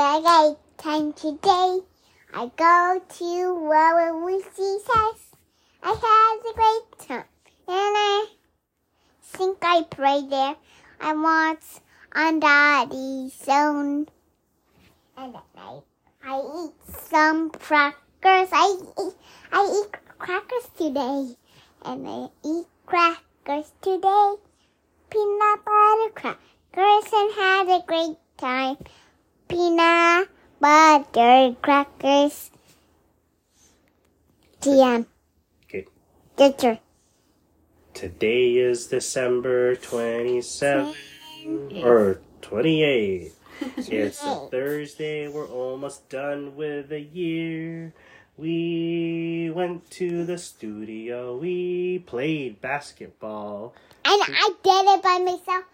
a 0.00 0.22
great 0.22 0.56
time 0.78 1.12
today. 1.12 1.80
I 2.32 2.50
go 2.56 3.02
to 3.06 3.24
Lola 3.24 4.24
Lucy's 4.24 4.86
house. 4.86 5.26
I 5.82 5.92
had 5.92 6.50
a 6.50 6.54
great 6.54 7.06
time. 7.06 7.24
And 7.68 7.96
I 7.98 8.26
think 9.22 9.58
I 9.60 9.82
pray 9.82 10.22
there. 10.26 10.56
I 11.02 11.12
want 11.12 11.60
on 12.14 12.40
Daddy's 12.40 13.34
zone. 13.44 14.08
And 15.18 15.36
at 15.36 15.44
night, 15.54 15.82
I 16.24 16.40
eat 16.64 16.94
some 17.10 17.50
crackers. 17.50 18.48
I 18.52 18.76
eat, 18.98 19.14
I 19.52 19.82
eat 19.84 20.00
crackers 20.18 20.70
today. 20.78 21.36
And 21.84 22.08
I 22.08 22.28
eat 22.42 22.66
crackers 22.86 23.70
today. 23.82 24.34
Peanut 25.10 25.62
butter 25.62 26.10
crackers 26.14 27.12
and 27.12 27.32
had 27.34 27.68
a 27.68 27.84
great 27.86 28.16
time. 28.38 28.78
Peanut 29.60 30.26
butter 30.58 31.54
crackers. 31.60 32.50
TM. 34.62 35.04
Okay. 35.64 35.84
Good 36.34 36.58
turn. 36.58 36.78
Today 37.92 38.56
is 38.56 38.86
December 38.86 39.76
27 39.76 40.94
or 41.84 42.22
28. 42.40 43.32
It's 43.76 44.24
a 44.24 44.48
Thursday. 44.50 45.28
We're 45.28 45.46
almost 45.46 46.08
done 46.08 46.56
with 46.56 46.88
the 46.88 47.00
year. 47.00 47.92
We 48.38 49.52
went 49.54 49.90
to 50.00 50.24
the 50.24 50.38
studio. 50.38 51.36
We 51.36 51.98
played 51.98 52.62
basketball. 52.62 53.74
And 54.06 54.22
I 54.24 54.48
did 54.64 54.84
it 54.88 55.02
by 55.02 55.18
myself. 55.18 55.64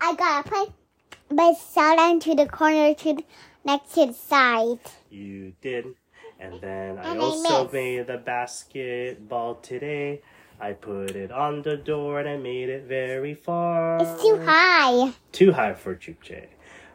I 0.00 0.14
got 0.14 0.46
to 0.46 0.50
put 0.50 0.72
myself 1.30 1.96
down 1.96 2.20
to 2.20 2.34
the 2.34 2.46
corner 2.46 2.94
to 2.94 3.14
the, 3.14 3.24
next 3.64 3.94
to 3.94 4.06
the 4.06 4.12
side. 4.12 4.78
You 5.10 5.52
did. 5.60 5.94
And 6.38 6.60
then 6.60 6.98
I 6.98 7.12
And 7.12 7.20
also 7.20 7.70
made 7.72 8.06
the 8.06 8.18
basketball 8.18 9.56
today. 9.56 10.20
I 10.60 10.72
put 10.72 11.10
it 11.10 11.30
on 11.30 11.62
the 11.62 11.76
door 11.76 12.20
and 12.20 12.28
I 12.28 12.36
made 12.36 12.68
it 12.68 12.84
very 12.84 13.34
far. 13.34 13.98
It's 14.00 14.22
too 14.22 14.40
high. 14.44 15.12
Too 15.32 15.52
high 15.52 15.74
for 15.74 15.94
Chukche. 15.94 16.46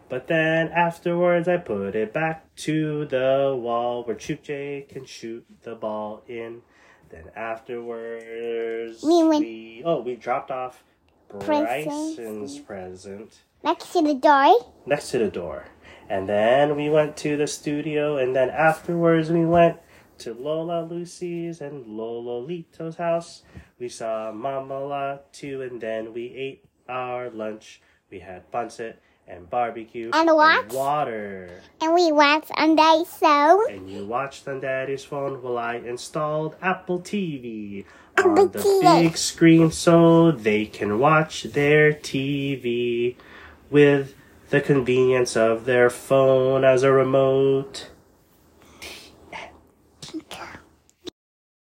But 0.09 0.27
then 0.27 0.69
afterwards, 0.69 1.47
I 1.47 1.57
put 1.57 1.95
it 1.95 2.11
back 2.11 2.53
to 2.67 3.05
the 3.05 3.57
wall 3.57 4.03
where 4.03 4.15
Chukche 4.15 4.89
can 4.89 5.05
shoot 5.05 5.45
the 5.63 5.75
ball 5.75 6.23
in. 6.27 6.61
Then 7.09 7.31
afterwards, 7.35 9.03
We 9.03 9.23
we 9.23 9.81
oh 9.85 10.01
we 10.01 10.15
dropped 10.15 10.51
off 10.51 10.83
Bryson's 11.39 12.59
present 12.59 13.41
Next 13.63 13.93
to 13.93 14.01
the 14.01 14.15
door. 14.15 14.57
next 14.85 15.11
to 15.11 15.19
the 15.19 15.29
door. 15.29 15.65
And 16.09 16.27
then 16.27 16.75
we 16.75 16.89
went 16.89 17.15
to 17.17 17.37
the 17.37 17.47
studio, 17.47 18.17
and 18.17 18.35
then 18.35 18.49
afterwards 18.49 19.29
we 19.29 19.45
went 19.45 19.77
to 20.19 20.33
Lola 20.33 20.83
Lucy's 20.83 21.61
and 21.61 21.85
Lololito's 21.85 22.97
house. 22.97 23.43
We 23.79 23.87
saw 23.87 24.31
Mama 24.31 24.79
La 24.79 25.17
too, 25.31 25.61
and 25.61 25.79
then 25.79 26.13
we 26.13 26.25
ate 26.35 26.65
our 26.89 27.29
lunch. 27.29 27.81
We 28.09 28.19
had 28.19 28.51
pancit 28.51 28.95
and 29.31 29.49
barbecue 29.49 30.11
And 30.13 30.29
what? 30.35 30.73
water. 30.73 31.49
And 31.81 31.93
we 31.93 32.11
on 32.11 32.75
the 32.75 33.05
so. 33.05 33.67
And 33.69 33.89
you 33.89 34.05
watched 34.05 34.47
on 34.47 34.59
Daddy's 34.59 35.03
phone 35.05 35.41
while 35.41 35.57
I 35.57 35.75
installed 35.75 36.55
Apple 36.61 36.99
TV 36.99 37.85
Apple 38.17 38.31
on 38.39 38.51
the 38.51 38.59
TV. 38.59 39.03
big 39.03 39.17
screen 39.17 39.71
so 39.71 40.31
they 40.31 40.65
can 40.65 40.99
watch 40.99 41.43
their 41.43 41.93
TV 41.93 43.15
with 43.69 44.13
the 44.49 44.59
convenience 44.61 45.37
of 45.37 45.65
their 45.65 45.89
phone 45.89 46.63
as 46.65 46.83
a 46.83 46.91
remote. 46.91 47.89